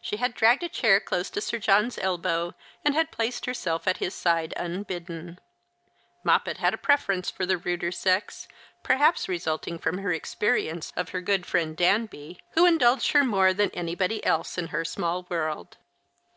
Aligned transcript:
She 0.00 0.16
had 0.16 0.34
dragged 0.34 0.64
a 0.64 0.68
chair 0.68 0.98
close 0.98 1.30
to 1.30 1.40
Sir 1.40 1.58
John's 1.60 1.96
elbow, 1.96 2.56
and 2.84 2.92
had 2.92 3.12
placed 3.12 3.46
herself 3.46 3.86
at 3.86 3.98
his 3.98 4.16
side 4.16 4.52
unbidden. 4.56 5.38
Moppet 6.24 6.56
had 6.56 6.74
a 6.74 6.76
preference 6.76 7.30
for 7.30 7.46
the 7.46 7.56
ruder 7.56 7.92
sex, 7.92 8.48
perhaps 8.82 9.28
resulting 9.28 9.78
from 9.78 9.98
her 9.98 10.12
experience 10.12 10.92
of 10.96 11.10
her 11.10 11.20
good 11.20 11.46
friend 11.46 11.76
Danby, 11.76 12.40
who 12.54 12.66
indulged 12.66 13.06
The 13.06 13.12
Christmas 13.12 13.12
Hirelings. 13.12 13.14
123 13.14 13.20
her 13.20 13.24
more 13.44 13.54
than 13.54 13.70
anybody 13.70 14.26
else 14.26 14.58
in 14.58 14.66
her 14.76 14.84
small 14.84 15.26
world. 15.28 15.76